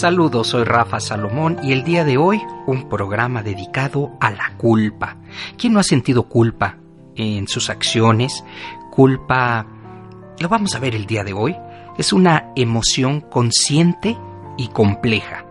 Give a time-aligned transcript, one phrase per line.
[0.00, 5.18] Saludos, soy Rafa Salomón y el día de hoy un programa dedicado a la culpa.
[5.58, 6.78] ¿Quién no ha sentido culpa
[7.16, 8.42] en sus acciones?
[8.90, 9.66] Culpa,
[10.38, 11.54] lo vamos a ver el día de hoy,
[11.98, 14.16] es una emoción consciente
[14.56, 15.44] y compleja.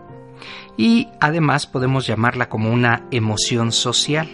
[0.76, 4.28] Y además podemos llamarla como una emoción social,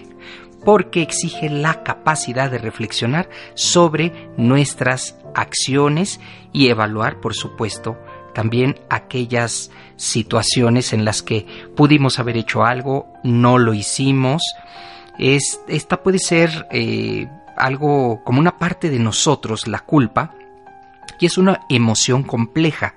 [0.64, 6.20] porque exige la capacidad de reflexionar sobre nuestras acciones
[6.54, 7.98] y evaluar, por supuesto,
[8.36, 14.42] también aquellas situaciones en las que pudimos haber hecho algo, no lo hicimos.
[15.18, 20.34] Es, esta puede ser eh, algo como una parte de nosotros, la culpa,
[21.18, 22.94] y es una emoción compleja,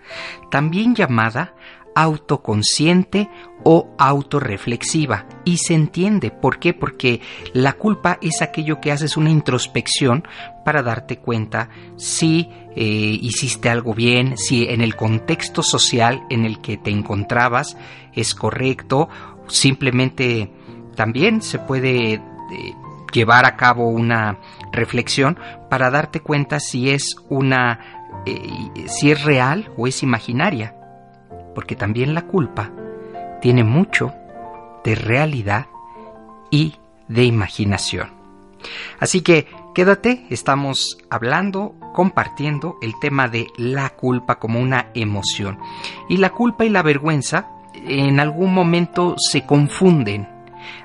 [0.51, 1.53] también llamada
[1.99, 3.29] autoconsciente
[3.63, 5.25] o autorreflexiva.
[5.43, 6.31] Y se entiende.
[6.31, 6.73] ¿Por qué?
[6.73, 7.19] Porque
[7.53, 10.25] la culpa es aquello que haces una introspección
[10.63, 16.61] para darte cuenta si eh, hiciste algo bien, si en el contexto social en el
[16.61, 17.75] que te encontrabas
[18.13, 19.09] es correcto.
[19.47, 20.53] Simplemente
[20.95, 22.21] también se puede eh,
[23.11, 24.39] llevar a cabo una
[24.71, 25.37] reflexión
[25.69, 27.79] para darte cuenta si es una
[28.25, 30.78] eh, si es real o es imaginaria
[31.59, 32.71] porque también la culpa
[33.41, 34.13] tiene mucho
[34.85, 35.67] de realidad
[36.49, 36.75] y
[37.09, 38.11] de imaginación.
[38.97, 45.59] Así que quédate, estamos hablando, compartiendo el tema de la culpa como una emoción.
[46.07, 50.29] Y la culpa y la vergüenza en algún momento se confunden.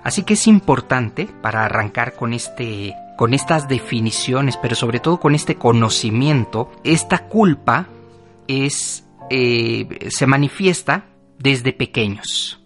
[0.02, 5.36] Así que es importante para arrancar con este con estas definiciones, pero sobre todo con
[5.36, 7.86] este conocimiento, esta culpa
[8.48, 11.06] es eh, se manifiesta
[11.38, 12.60] desde pequeños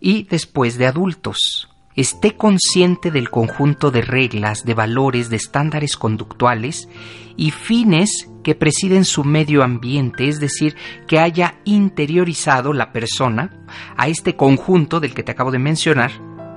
[0.00, 1.70] y después de adultos.
[1.96, 6.88] Esté consciente del conjunto de reglas, de valores, de estándares conductuales
[7.36, 10.76] y fines que presiden su medio ambiente, es decir,
[11.06, 13.64] que haya interiorizado la persona
[13.96, 16.10] a este conjunto del que te acabo de mencionar,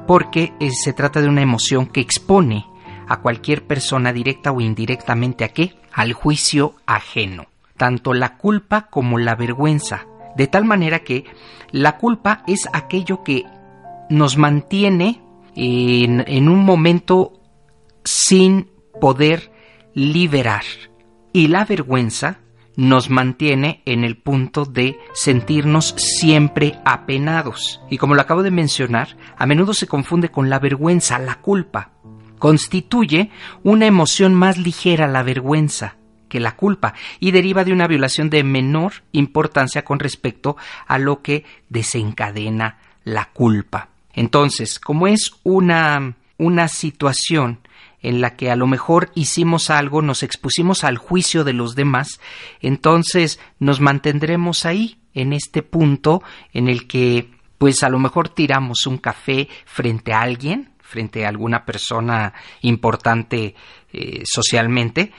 [0.08, 2.66] porque eh, se trata de una emoción que expone
[3.08, 5.76] a cualquier persona directa o indirectamente a qué?
[5.94, 7.46] Al juicio ajeno
[7.78, 11.26] tanto la culpa como la vergüenza, de tal manera que
[11.72, 13.46] la culpa es aquello que
[14.10, 15.22] nos mantiene
[15.56, 17.34] en, en un momento
[18.04, 19.52] sin poder
[19.94, 20.64] liberar
[21.34, 22.40] y la vergüenza
[22.78, 27.82] nos mantiene en el punto de sentirnos siempre apenados.
[27.90, 31.92] Y como lo acabo de mencionar, a menudo se confunde con la vergüenza, la culpa.
[32.38, 33.32] Constituye
[33.64, 35.97] una emoción más ligera la vergüenza,
[36.28, 40.58] que la culpa y deriva de una violación de menor importancia con respecto
[40.88, 43.90] a lo que desencadena la culpa.
[44.14, 47.60] Entonces, como es una, una situación
[48.02, 52.20] en la que a lo mejor hicimos algo, nos expusimos al juicio de los demás,
[52.62, 56.22] entonces nos mantendremos ahí, en este punto
[56.54, 61.30] en el que pues a lo mejor tiramos un café frente a alguien, frente a
[61.30, 63.56] alguna persona importante
[63.92, 65.12] eh, socialmente,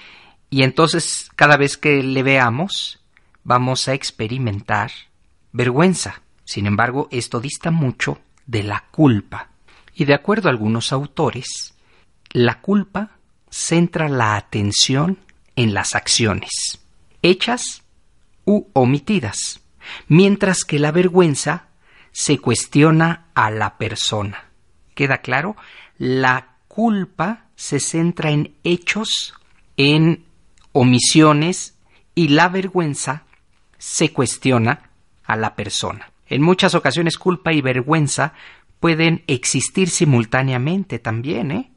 [0.51, 3.01] y entonces cada vez que le veamos
[3.45, 4.91] vamos a experimentar
[5.53, 6.23] vergüenza.
[6.45, 9.49] Sin embargo, esto dista mucho de la culpa.
[9.95, 11.75] Y de acuerdo a algunos autores,
[12.31, 13.11] la culpa
[13.51, 15.19] centra la atención
[15.57, 16.79] en las acciones,
[17.23, 17.83] hechas
[18.45, 19.61] u omitidas,
[20.07, 21.69] mientras que la vergüenza
[22.13, 24.51] se cuestiona a la persona.
[24.95, 25.57] ¿Queda claro?
[25.97, 29.35] La culpa se centra en hechos,
[29.77, 30.25] en
[30.79, 31.77] omisiones
[32.15, 33.25] y la vergüenza
[33.79, 34.91] se cuestiona
[35.25, 36.13] a la persona.
[36.29, 38.33] En muchas ocasiones culpa y vergüenza
[38.79, 41.73] pueden existir simultáneamente también, ¿eh?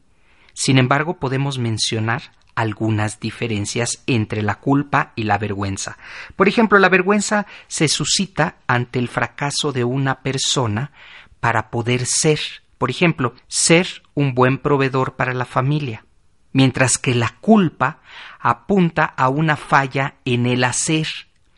[0.53, 5.97] Sin embargo, podemos mencionar algunas diferencias entre la culpa y la vergüenza.
[6.35, 10.91] Por ejemplo, la vergüenza se suscita ante el fracaso de una persona
[11.39, 12.39] para poder ser,
[12.77, 16.05] por ejemplo, ser un buen proveedor para la familia,
[16.53, 17.99] mientras que la culpa
[18.39, 21.07] apunta a una falla en el hacer,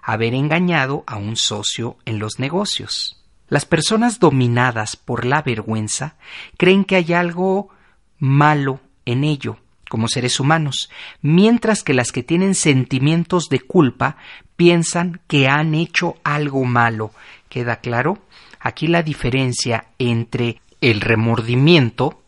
[0.01, 3.24] haber engañado a un socio en los negocios.
[3.48, 6.16] Las personas dominadas por la vergüenza
[6.57, 7.69] creen que hay algo
[8.19, 9.57] malo en ello,
[9.90, 10.90] como seres humanos,
[11.22, 14.18] mientras que las que tienen sentimientos de culpa
[14.56, 17.12] piensan que han hecho algo malo.
[17.48, 18.19] ¿Queda claro?
[18.60, 22.22] Aquí la diferencia entre el remordimiento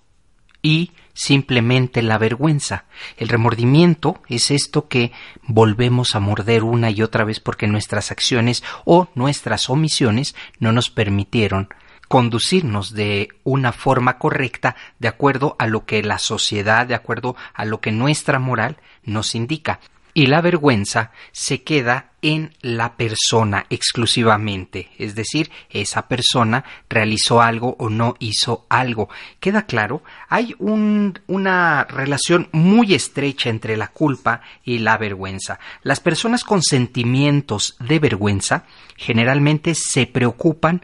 [0.62, 2.86] y simplemente la vergüenza.
[3.18, 8.64] El remordimiento es esto que volvemos a morder una y otra vez porque nuestras acciones
[8.84, 11.70] o nuestras omisiones no nos permitieron
[12.08, 17.66] conducirnos de una forma correcta de acuerdo a lo que la sociedad, de acuerdo a
[17.66, 19.80] lo que nuestra moral nos indica
[20.16, 27.76] y la vergüenza se queda en la persona exclusivamente, es decir, esa persona realizó algo
[27.80, 29.10] o no hizo algo.
[29.42, 30.04] ¿Queda claro?
[30.30, 35.60] Hay una relación muy estrecha entre la culpa y la vergüenza.
[35.84, 38.64] Las personas con sentimientos de vergüenza
[38.96, 40.84] generalmente se preocupan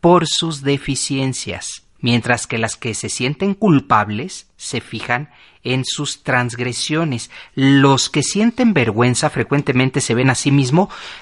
[0.00, 5.30] por sus deficiencias, mientras que las que se sienten culpables se fijan
[5.62, 7.30] en sus transgresiones.
[7.54, 10.52] Los que sienten vergüenza frecuentemente se ven a sí,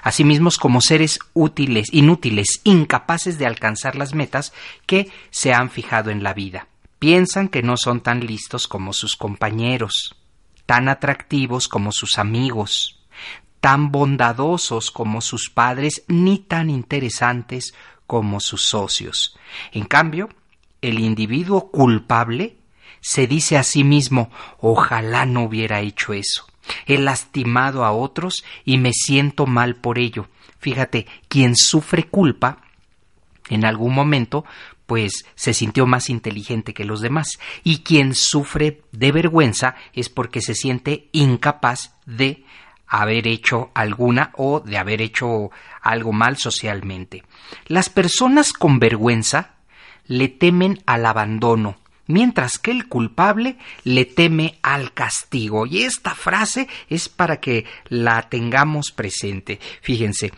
[0.03, 4.53] a sí mismos como seres útiles, inútiles, incapaces de alcanzar las metas
[4.87, 6.69] que se han fijado en la vida.
[6.99, 10.17] Piensan que no son tan listos como sus compañeros,
[10.67, 13.01] tan atractivos como sus amigos,
[13.61, 17.75] tan bondadosos como sus padres, ni tan interesantes
[18.07, 19.37] como sus socios.
[19.73, 20.29] En cambio,
[20.83, 22.57] el individuo culpable
[23.01, 26.47] se dice a sí mismo ojalá no hubiera hecho eso.
[26.87, 30.29] He lastimado a otros y me siento mal por ello.
[30.59, 32.59] Fíjate, quien sufre culpa
[33.49, 34.45] en algún momento
[34.87, 40.41] pues se sintió más inteligente que los demás y quien sufre de vergüenza es porque
[40.41, 42.45] se siente incapaz de
[42.87, 45.51] haber hecho alguna o de haber hecho
[45.83, 47.23] algo mal socialmente.
[47.67, 49.58] Las personas con vergüenza
[50.09, 55.67] le temen al abandono, mientras que el culpable le teme al castigo.
[55.67, 59.61] Y esta frase es para que la tengamos presente.
[59.83, 60.33] Fíjense,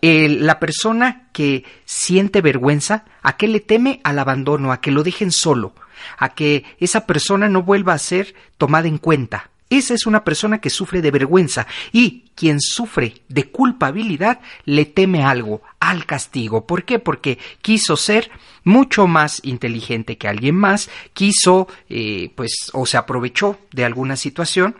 [0.00, 4.00] la persona que siente vergüenza, ¿a qué le teme?
[4.04, 5.72] Al abandono, a que lo dejen solo,
[6.18, 9.50] a que esa persona no vuelva a ser tomada en cuenta.
[9.70, 15.24] Esa es una persona que sufre de vergüenza y quien sufre de culpabilidad le teme
[15.24, 16.66] algo, al castigo.
[16.66, 16.98] ¿Por qué?
[16.98, 18.30] Porque quiso ser
[18.62, 24.76] mucho más inteligente que alguien más, quiso, eh, pues, o se aprovechó de alguna situación.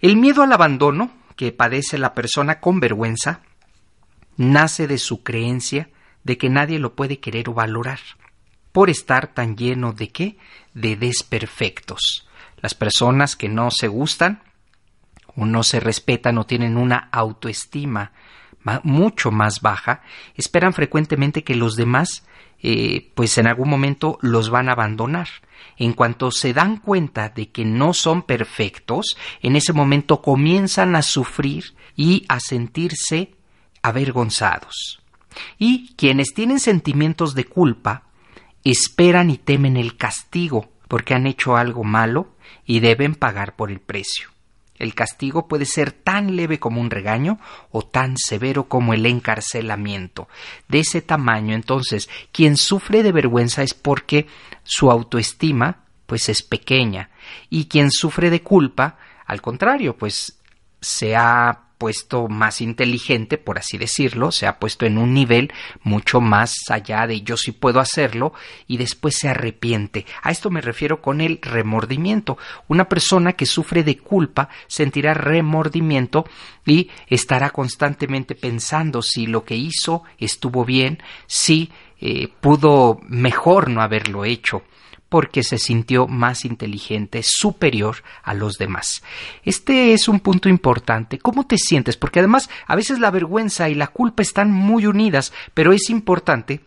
[0.00, 3.42] El miedo al abandono que padece la persona con vergüenza
[4.36, 5.90] nace de su creencia
[6.24, 8.00] de que nadie lo puede querer o valorar,
[8.72, 10.36] por estar tan lleno de qué?
[10.74, 12.26] De desperfectos.
[12.60, 14.42] Las personas que no se gustan
[15.36, 18.12] o no se respetan o tienen una autoestima
[18.82, 20.02] mucho más baja,
[20.34, 22.24] esperan frecuentemente que los demás
[22.62, 25.28] eh, pues en algún momento los van a abandonar.
[25.76, 31.02] En cuanto se dan cuenta de que no son perfectos, en ese momento comienzan a
[31.02, 33.34] sufrir y a sentirse
[33.82, 35.00] avergonzados.
[35.58, 38.04] Y quienes tienen sentimientos de culpa
[38.62, 42.34] esperan y temen el castigo porque han hecho algo malo
[42.66, 44.28] y deben pagar por el precio.
[44.76, 47.38] El castigo puede ser tan leve como un regaño
[47.70, 50.26] o tan severo como el encarcelamiento.
[50.66, 54.26] De ese tamaño, entonces, quien sufre de vergüenza es porque
[54.64, 57.10] su autoestima pues es pequeña
[57.50, 60.40] y quien sufre de culpa, al contrario, pues
[60.80, 65.50] se ha puesto más inteligente, por así decirlo, se ha puesto en un nivel
[65.82, 68.34] mucho más allá de yo sí puedo hacerlo
[68.66, 70.04] y después se arrepiente.
[70.22, 72.36] A esto me refiero con el remordimiento.
[72.68, 76.26] Una persona que sufre de culpa sentirá remordimiento
[76.66, 83.80] y estará constantemente pensando si lo que hizo estuvo bien, si eh, pudo mejor no
[83.80, 84.64] haberlo hecho
[85.10, 89.02] porque se sintió más inteligente, superior a los demás.
[89.44, 91.18] Este es un punto importante.
[91.18, 91.98] ¿Cómo te sientes?
[91.98, 96.60] Porque además a veces la vergüenza y la culpa están muy unidas, pero es importante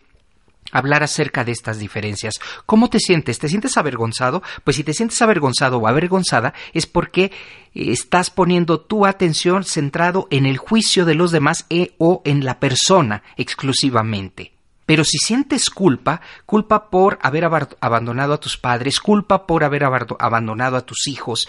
[0.72, 2.34] hablar acerca de estas diferencias.
[2.66, 3.38] ¿Cómo te sientes?
[3.38, 4.42] ¿Te sientes avergonzado?
[4.62, 7.32] Pues si te sientes avergonzado o avergonzada es porque
[7.74, 12.60] estás poniendo tu atención centrado en el juicio de los demás e o en la
[12.60, 14.53] persona exclusivamente.
[14.86, 17.44] Pero si sientes culpa, culpa por haber
[17.80, 21.48] abandonado a tus padres, culpa por haber abandonado a tus hijos,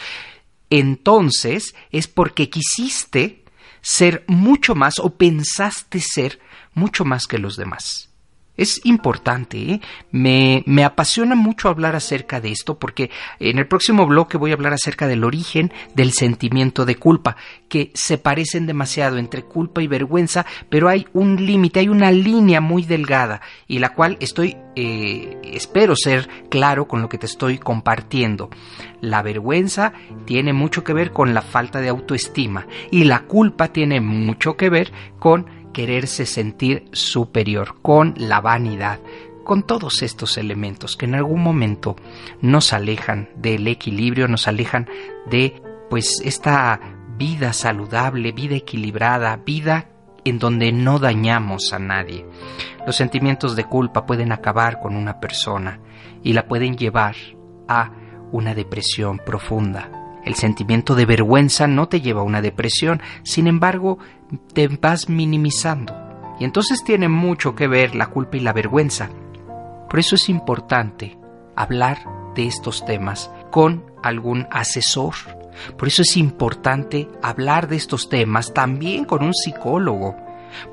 [0.69, 3.43] entonces es porque quisiste
[3.81, 6.39] ser mucho más o pensaste ser
[6.73, 8.09] mucho más que los demás.
[8.57, 9.81] Es importante, ¿eh?
[10.11, 14.53] me, me, apasiona mucho hablar acerca de esto porque en el próximo bloque voy a
[14.53, 17.35] hablar acerca del origen del sentimiento de culpa,
[17.67, 22.61] que se parecen demasiado entre culpa y vergüenza, pero hay un límite, hay una línea
[22.61, 27.57] muy delgada y la cual estoy, eh, espero ser claro con lo que te estoy
[27.57, 28.49] compartiendo.
[29.01, 29.91] La vergüenza
[30.25, 34.69] tiene mucho que ver con la falta de autoestima y la culpa tiene mucho que
[34.69, 39.01] ver con quererse sentir superior, con la vanidad,
[39.43, 41.97] con todos estos elementos que en algún momento
[42.39, 44.87] nos alejan del equilibrio, nos alejan
[45.29, 46.79] de pues esta
[47.17, 49.89] vida saludable, vida equilibrada, vida
[50.23, 52.25] en donde no dañamos a nadie.
[52.87, 55.81] Los sentimientos de culpa pueden acabar con una persona
[56.23, 57.17] y la pueden llevar
[57.67, 57.91] a
[58.31, 59.91] una depresión profunda.
[60.23, 63.99] El sentimiento de vergüenza no te lleva a una depresión, sin embargo,
[64.53, 65.93] te vas minimizando.
[66.39, 69.09] Y entonces tiene mucho que ver la culpa y la vergüenza.
[69.89, 71.17] Por eso es importante
[71.55, 71.99] hablar
[72.35, 75.13] de estos temas con algún asesor.
[75.77, 80.15] Por eso es importante hablar de estos temas también con un psicólogo.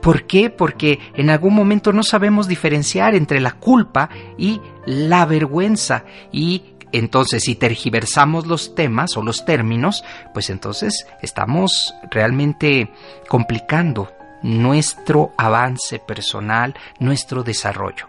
[0.00, 0.50] ¿Por qué?
[0.50, 7.44] Porque en algún momento no sabemos diferenciar entre la culpa y la vergüenza y entonces,
[7.44, 12.92] si tergiversamos los temas o los términos, pues entonces estamos realmente
[13.28, 18.08] complicando nuestro avance personal, nuestro desarrollo.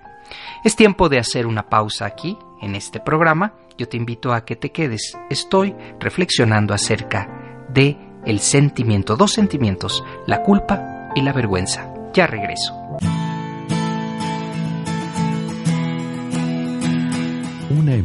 [0.63, 3.54] Es tiempo de hacer una pausa aquí, en este programa.
[3.78, 5.18] Yo te invito a que te quedes.
[5.30, 7.30] Estoy reflexionando acerca
[7.70, 11.94] de el sentimiento, dos sentimientos, la culpa y la vergüenza.
[12.13, 12.74] Ya regreso.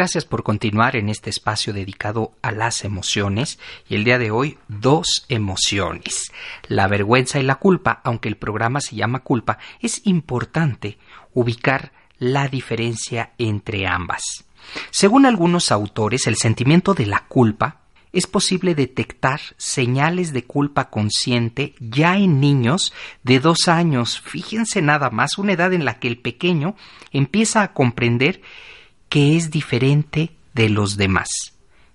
[0.00, 4.56] Gracias por continuar en este espacio dedicado a las emociones y el día de hoy
[4.66, 6.32] dos emociones,
[6.68, 10.96] la vergüenza y la culpa, aunque el programa se llama culpa, es importante
[11.34, 14.22] ubicar la diferencia entre ambas.
[14.90, 17.80] Según algunos autores, el sentimiento de la culpa
[18.14, 24.18] es posible detectar señales de culpa consciente ya en niños de dos años.
[24.18, 26.74] Fíjense nada más, una edad en la que el pequeño
[27.12, 28.40] empieza a comprender
[29.10, 31.28] que es diferente de los demás.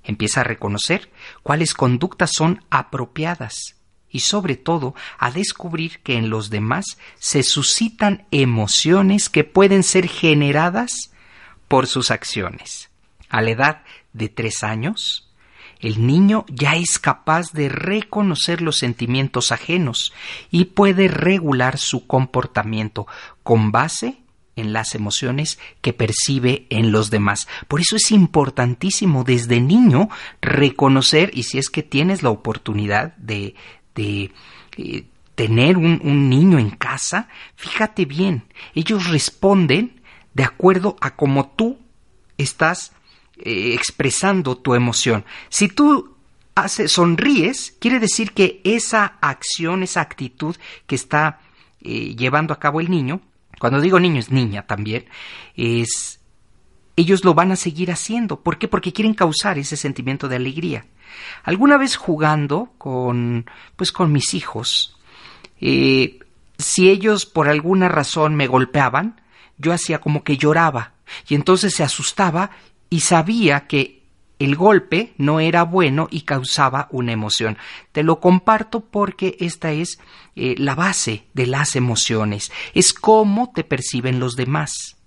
[0.03, 1.09] Empieza a reconocer
[1.41, 3.77] cuáles conductas son apropiadas
[4.11, 6.85] y sobre todo a descubrir que en los demás
[7.17, 11.11] se suscitan emociones que pueden ser generadas
[11.67, 12.91] por sus acciones.
[13.29, 15.33] A la edad de tres años,
[15.79, 20.13] el niño ya es capaz de reconocer los sentimientos ajenos
[20.51, 23.07] y puede regular su comportamiento
[23.43, 24.19] con base
[24.55, 27.47] en las emociones que percibe en los demás.
[27.67, 30.09] Por eso es importantísimo desde niño
[30.41, 33.55] reconocer, y si es que tienes la oportunidad de,
[33.95, 34.31] de
[34.77, 38.43] eh, tener un, un, niño en casa, fíjate bien,
[38.73, 40.01] ellos responden
[40.33, 41.77] de acuerdo a cómo tú
[42.37, 42.93] estás
[43.37, 45.25] eh, expresando tu emoción.
[45.49, 46.15] Si tú
[46.55, 50.55] hace, sonríes, quiere decir que esa acción, esa actitud
[50.87, 51.41] que está
[51.81, 53.21] eh, llevando a cabo el niño,
[53.65, 55.05] cuando digo niño es niña también,
[55.55, 56.19] es
[56.95, 58.41] ellos lo van a seguir haciendo.
[58.41, 58.67] ¿Por qué?
[58.67, 60.85] Porque quieren causar ese sentimiento de alegría.
[61.41, 64.99] Alguna vez jugando con, pues con mis hijos,
[65.59, 66.19] eh,
[66.59, 69.19] si ellos por alguna razón me golpeaban,
[69.57, 70.93] yo hacía como que lloraba
[71.27, 72.51] y entonces se asustaba
[72.91, 73.94] y sabía que
[74.39, 77.57] el golpe no era bueno y causaba una emoción.
[77.91, 79.99] Te lo comparto porque esta es
[80.35, 84.97] eh, la base de las emociones, es cómo te perciben los demás.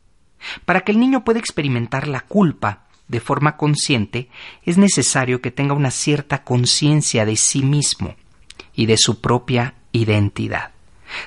[0.65, 4.29] Para que el niño pueda experimentar la culpa de forma consciente,
[4.63, 8.17] es necesario que tenga una cierta conciencia de sí mismo
[8.75, 10.73] y de su propia identidad.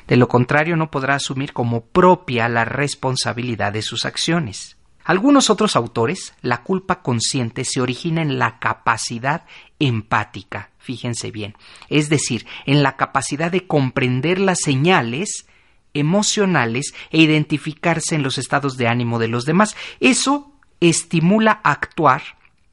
[0.07, 4.77] De lo contrario, no podrá asumir como propia la responsabilidad de sus acciones.
[5.03, 9.45] Algunos otros autores, la culpa consciente se origina en la capacidad
[9.79, 11.55] empática, fíjense bien,
[11.89, 15.47] es decir, en la capacidad de comprender las señales
[15.93, 19.75] emocionales e identificarse en los estados de ánimo de los demás.
[19.99, 22.21] Eso estimula actuar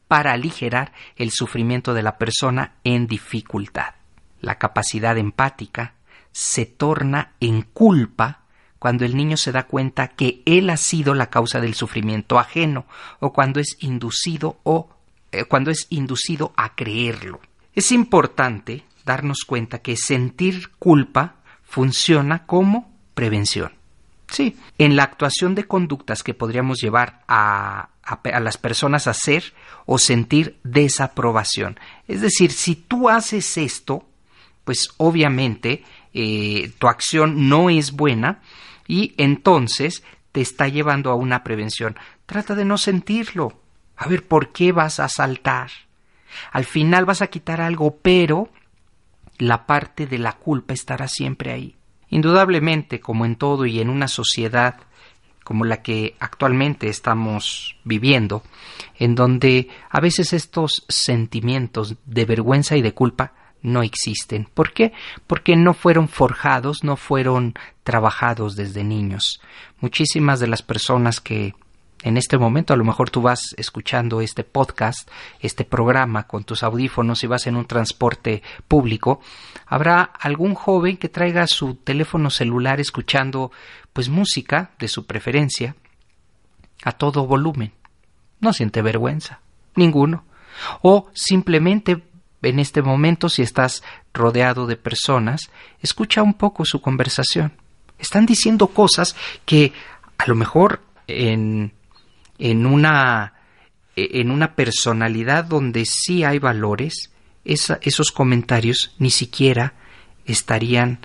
[0.06, 3.94] para aligerar el sufrimiento de la persona en dificultad.
[4.40, 5.94] La capacidad empática
[6.32, 8.44] se torna en culpa
[8.78, 12.86] cuando el niño se da cuenta que él ha sido la causa del sufrimiento ajeno
[13.20, 14.88] o cuando es inducido o
[15.32, 17.40] eh, cuando es inducido a creerlo.
[17.74, 23.72] Es importante darnos cuenta que sentir culpa funciona como prevención.
[24.30, 29.54] Sí, en la actuación de conductas que podríamos llevar a, a, las personas a hacer
[29.86, 31.80] o sentir desaprobación.
[32.06, 34.06] Es decir, si tú haces esto,
[34.64, 35.82] pues obviamente
[36.12, 38.42] eh, tu acción no es buena
[38.88, 40.02] y entonces
[40.32, 41.96] te está llevando a una prevención.
[42.26, 43.60] Trata de no sentirlo.
[43.96, 45.70] A ver, ¿por qué vas a saltar?
[46.50, 48.48] Al final vas a quitar algo, pero
[49.38, 51.76] la parte de la culpa estará siempre ahí.
[52.10, 54.80] Indudablemente, como en todo y en una sociedad
[55.44, 58.42] como la que actualmente estamos viviendo,
[58.98, 64.48] en donde a veces estos sentimientos de vergüenza y de culpa no existen.
[64.52, 64.92] ¿Por qué?
[65.26, 69.40] Porque no fueron forjados, no fueron trabajados desde niños.
[69.80, 71.54] Muchísimas de las personas que
[72.02, 75.10] en este momento a lo mejor tú vas escuchando este podcast,
[75.40, 79.20] este programa con tus audífonos y vas en un transporte público,
[79.66, 83.50] habrá algún joven que traiga su teléfono celular escuchando
[83.92, 85.74] pues música de su preferencia
[86.84, 87.72] a todo volumen.
[88.40, 89.40] No siente vergüenza,
[89.74, 90.24] ninguno.
[90.82, 92.07] O simplemente
[92.42, 93.82] en este momento si estás
[94.14, 97.52] rodeado de personas, escucha un poco su conversación.
[97.98, 99.72] Están diciendo cosas que
[100.18, 101.72] a lo mejor en
[102.38, 103.34] en una,
[103.96, 107.10] e, en una personalidad donde sí hay valores,
[107.44, 109.74] esos comentarios ni siquiera
[110.26, 110.98] estarían,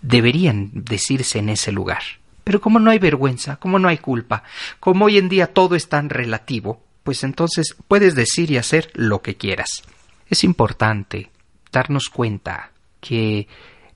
[0.00, 2.02] deberían decirse en ese lugar.
[2.42, 4.42] Pero como no hay vergüenza, como no hay culpa,
[4.78, 9.20] como hoy en día todo es tan relativo, pues entonces puedes decir y hacer lo
[9.20, 9.82] que quieras.
[10.30, 11.30] Es importante
[11.72, 12.70] darnos cuenta
[13.00, 13.48] que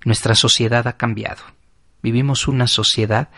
[0.04, 1.42] nuestra sociedad ha cambiado.
[2.02, 3.28] Vivimos una sociedad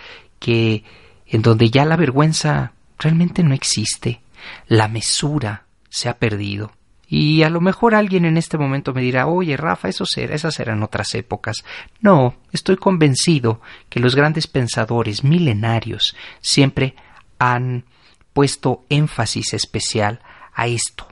[0.41, 0.83] que
[1.27, 4.21] en donde ya la vergüenza realmente no existe.
[4.67, 6.73] La mesura se ha perdido.
[7.09, 10.59] Y a lo mejor alguien en este momento me dirá, oye, Rafa, eso será, esas
[10.59, 11.65] eran otras épocas.
[12.01, 16.97] No, estoy convencido que los grandes pensadores milenarios siempre
[17.39, 17.85] han
[18.33, 20.21] puesto énfasis especial
[20.53, 21.07] a esto,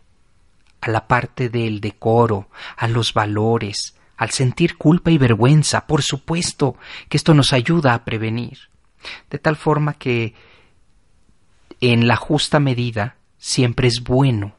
[0.84, 6.76] a la parte del decoro, a los valores, al sentir culpa y vergüenza, por supuesto
[7.08, 8.58] que esto nos ayuda a prevenir.
[9.30, 10.34] De tal forma que
[11.80, 14.56] en la justa medida siempre es bueno.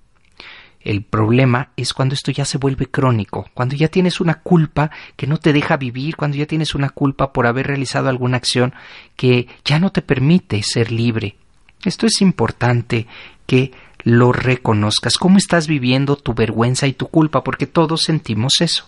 [0.79, 5.27] El problema es cuando esto ya se vuelve crónico, cuando ya tienes una culpa que
[5.27, 8.73] no te deja vivir, cuando ya tienes una culpa por haber realizado alguna acción
[9.15, 11.37] que ya no te permite ser libre.
[11.83, 13.05] Esto es importante
[13.45, 13.71] que
[14.05, 18.87] lo reconozcas, cómo estás viviendo tu vergüenza y tu culpa, porque todos sentimos eso.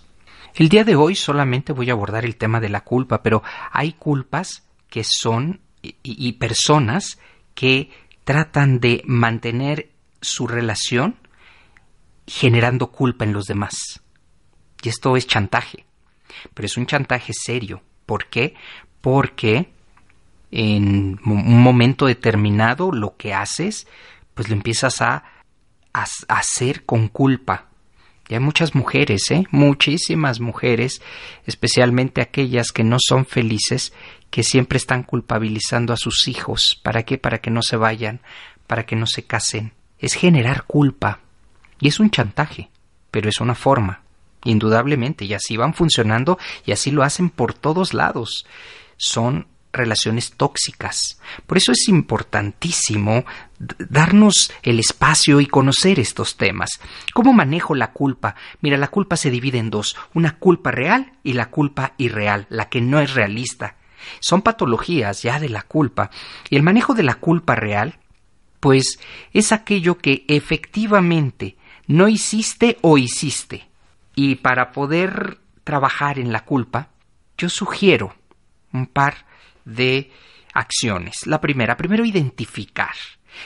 [0.54, 3.94] El día de hoy solamente voy a abordar el tema de la culpa, pero hay
[3.94, 7.18] culpas que son y, y personas
[7.56, 7.90] que
[8.26, 9.90] tratan de mantener
[10.22, 11.16] su relación
[12.28, 14.02] generando culpa en los demás.
[14.84, 15.86] Y esto es chantaje.
[16.54, 17.82] Pero es un chantaje serio.
[18.06, 18.54] ¿Por qué?
[19.02, 19.72] Porque
[20.52, 23.88] en un momento determinado lo que haces,
[24.38, 25.24] pues lo empiezas a,
[26.28, 27.66] hacer con culpa.
[28.30, 29.46] Y hay muchas mujeres, ¿eh?
[29.50, 31.02] muchísimas mujeres,
[31.48, 33.94] especialmente aquellas que no son felices,
[34.30, 36.80] que siempre están culpabilizando a sus hijos.
[36.84, 37.18] ¿Para qué?
[37.18, 38.22] Para que no se vayan,
[38.68, 39.74] para que no se casen.
[39.98, 41.22] Es generar culpa.
[41.80, 42.70] Y es un chantaje,
[43.10, 44.04] pero es una forma.
[44.44, 48.46] Indudablemente, y así van funcionando y así lo hacen por todos lados.
[48.98, 49.48] Son
[49.78, 51.20] relaciones tóxicas.
[51.46, 53.26] Por eso es importantísimo
[53.60, 56.80] darnos el espacio y conocer estos temas.
[57.14, 58.36] ¿Cómo manejo la culpa?
[58.62, 62.70] Mira, la culpa se divide en dos, una culpa real y la culpa irreal, la
[62.70, 63.78] que no es realista.
[64.20, 66.12] Son patologías ya de la culpa.
[66.50, 68.00] Y el manejo de la culpa real,
[68.60, 69.00] pues
[69.34, 73.68] es aquello que efectivamente no hiciste o hiciste.
[74.16, 76.90] Y para poder trabajar en la culpa,
[77.38, 78.16] yo sugiero
[78.74, 79.27] un par
[79.68, 80.12] de
[80.54, 81.28] acciones.
[81.28, 82.96] La primera, primero identificar.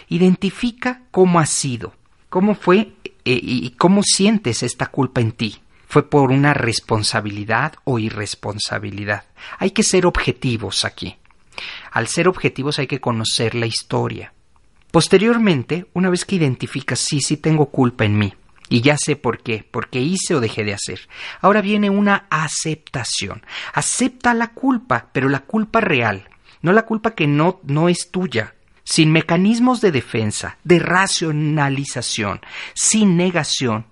[0.07, 1.93] Identifica cómo ha sido,
[2.29, 7.99] cómo fue eh, y cómo sientes esta culpa en ti fue por una responsabilidad o
[7.99, 9.25] irresponsabilidad.
[9.60, 11.17] Hay que ser objetivos aquí.
[11.91, 14.34] Al ser objetivos hay que conocer la historia.
[14.89, 18.34] Posteriormente, una vez que identificas sí, sí tengo culpa en mí,
[18.71, 21.01] y ya sé por qué, porque hice o dejé de hacer.
[21.41, 23.43] Ahora viene una aceptación.
[23.73, 26.29] Acepta la culpa, pero la culpa real,
[26.62, 28.55] no la culpa que no, no es tuya,
[28.86, 32.39] sin mecanismos de defensa, de racionalización,
[32.73, 33.88] sin negación,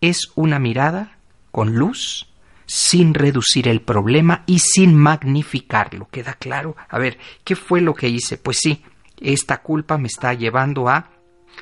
[0.00, 1.16] es una mirada
[1.52, 2.28] con luz,
[2.66, 6.08] sin reducir el problema y sin magnificarlo.
[6.10, 6.76] ¿Queda claro?
[6.88, 8.36] A ver, ¿qué fue lo que hice?
[8.36, 8.82] Pues sí,
[9.20, 11.08] esta culpa me está llevando a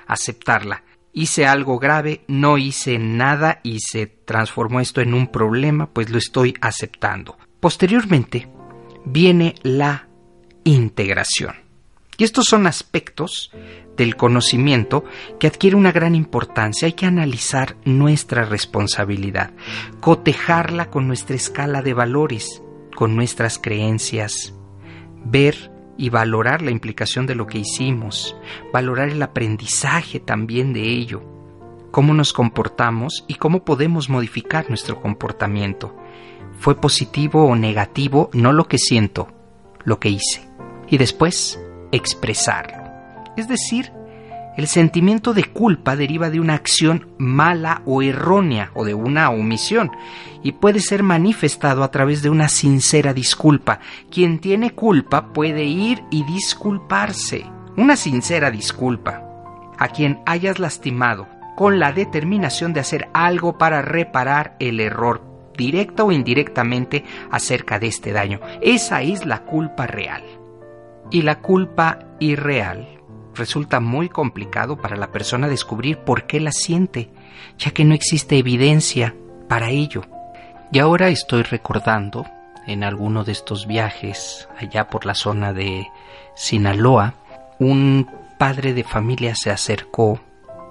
[0.06, 0.82] aceptarla.
[1.12, 6.18] Hice algo grave, no hice nada y se transformó esto en un problema, pues lo
[6.18, 7.36] estoy aceptando.
[7.60, 8.48] Posteriormente
[9.04, 10.08] viene la
[10.64, 11.56] integración.
[12.16, 13.50] Y estos son aspectos
[13.96, 15.04] del conocimiento
[15.38, 16.86] que adquiere una gran importancia.
[16.86, 19.50] Hay que analizar nuestra responsabilidad,
[20.00, 22.62] cotejarla con nuestra escala de valores,
[22.94, 24.54] con nuestras creencias,
[25.24, 28.36] ver y valorar la implicación de lo que hicimos,
[28.72, 31.22] valorar el aprendizaje también de ello,
[31.90, 35.96] cómo nos comportamos y cómo podemos modificar nuestro comportamiento.
[36.58, 38.30] ¿Fue positivo o negativo?
[38.32, 39.28] No lo que siento,
[39.84, 40.48] lo que hice.
[40.88, 41.60] Y después,
[41.92, 42.82] expresarlo.
[43.36, 43.92] Es decir,
[44.56, 49.90] el sentimiento de culpa deriva de una acción mala o errónea o de una omisión
[50.42, 53.80] y puede ser manifestado a través de una sincera disculpa.
[54.10, 57.46] Quien tiene culpa puede ir y disculparse.
[57.76, 59.22] Una sincera disculpa
[59.78, 65.22] a quien hayas lastimado con la determinación de hacer algo para reparar el error
[65.56, 68.40] directa o indirectamente acerca de este daño.
[68.60, 70.22] Esa es la culpa real.
[71.10, 72.91] Y la culpa irreal
[73.34, 77.10] resulta muy complicado para la persona descubrir por qué la siente,
[77.58, 79.14] ya que no existe evidencia
[79.48, 80.02] para ello.
[80.70, 82.26] Y ahora estoy recordando
[82.66, 85.86] en alguno de estos viajes allá por la zona de
[86.34, 87.14] Sinaloa,
[87.58, 90.20] un padre de familia se acercó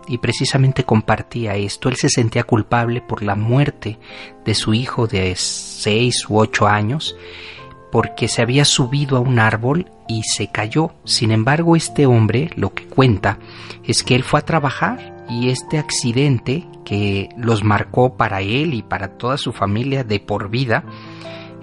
[0.07, 1.89] y precisamente compartía esto.
[1.89, 3.99] Él se sentía culpable por la muerte
[4.43, 7.15] de su hijo de seis u ocho años
[7.91, 10.93] porque se había subido a un árbol y se cayó.
[11.03, 13.37] Sin embargo, este hombre lo que cuenta
[13.83, 18.81] es que él fue a trabajar y este accidente que los marcó para él y
[18.81, 20.83] para toda su familia de por vida,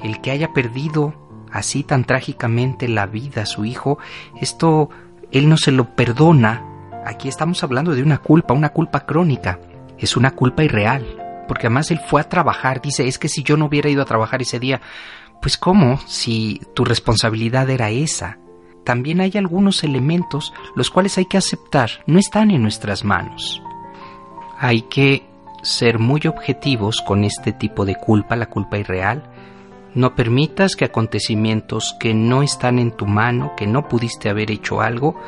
[0.03, 1.15] el que haya perdido
[1.53, 3.99] así tan trágicamente la vida a su hijo,
[4.41, 4.91] esto
[5.33, 6.65] él no se lo perdona.
[7.05, 9.61] Aquí estamos hablando de una culpa, una culpa crónica,
[9.99, 13.57] es una culpa irreal, porque además él fue a trabajar, dice, es que si yo
[13.57, 14.81] no hubiera ido a trabajar ese día,
[15.41, 18.39] pues ¿cómo si tu responsabilidad era esa?
[18.85, 23.63] También hay algunos elementos los cuales hay que aceptar, no están en nuestras manos.
[24.59, 25.25] Hay que
[25.63, 29.23] ser muy objetivos con este tipo de culpa, la culpa irreal.
[29.95, 34.81] No permitas que acontecimientos que no están en tu mano, que no pudiste haber hecho
[34.81, 35.21] algo,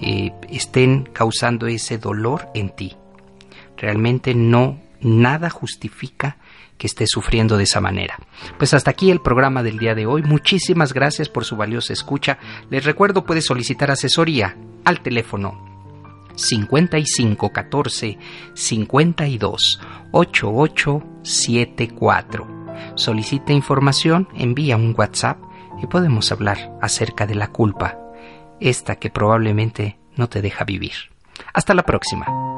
[0.00, 2.96] eh, estén causando ese dolor en ti.
[3.76, 6.36] Realmente no, nada justifica
[6.78, 8.18] que esté sufriendo de esa manera.
[8.56, 10.22] Pues hasta aquí el programa del día de hoy.
[10.22, 12.38] Muchísimas gracias por su valiosa escucha.
[12.70, 15.66] Les recuerdo puede solicitar asesoría al teléfono
[16.36, 18.16] 5514
[18.54, 19.80] 52
[20.12, 22.46] 8874.
[22.94, 25.38] Solicite información, envía un WhatsApp
[25.82, 27.98] y podemos hablar acerca de la culpa,
[28.60, 30.92] esta que probablemente no te deja vivir.
[31.52, 32.57] Hasta la próxima.